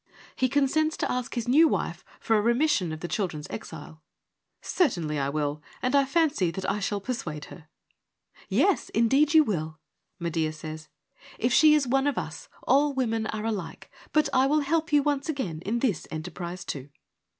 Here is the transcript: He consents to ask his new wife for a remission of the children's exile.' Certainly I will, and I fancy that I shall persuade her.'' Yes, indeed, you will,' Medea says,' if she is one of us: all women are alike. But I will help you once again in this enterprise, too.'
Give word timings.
He 0.35 0.49
consents 0.49 0.97
to 0.97 1.11
ask 1.11 1.35
his 1.35 1.47
new 1.47 1.67
wife 1.67 2.03
for 2.19 2.35
a 2.35 2.41
remission 2.41 2.91
of 2.91 3.01
the 3.01 3.07
children's 3.07 3.45
exile.' 3.51 4.01
Certainly 4.79 5.19
I 5.19 5.29
will, 5.29 5.61
and 5.79 5.95
I 5.95 6.05
fancy 6.05 6.49
that 6.49 6.67
I 6.67 6.79
shall 6.79 6.99
persuade 6.99 7.45
her.'' 7.53 7.67
Yes, 8.63 8.89
indeed, 8.95 9.35
you 9.35 9.43
will,' 9.43 9.77
Medea 10.17 10.53
says,' 10.53 10.89
if 11.37 11.53
she 11.53 11.75
is 11.75 11.85
one 11.87 12.07
of 12.07 12.17
us: 12.17 12.49
all 12.63 12.95
women 12.95 13.27
are 13.27 13.45
alike. 13.45 13.91
But 14.11 14.27
I 14.33 14.47
will 14.47 14.61
help 14.61 14.91
you 14.91 15.03
once 15.03 15.29
again 15.29 15.61
in 15.67 15.77
this 15.77 16.07
enterprise, 16.09 16.65
too.' 16.65 16.89